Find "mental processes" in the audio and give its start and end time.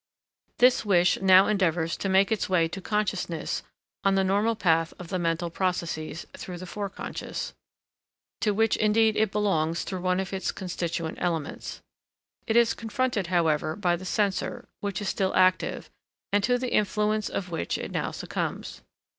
5.19-6.25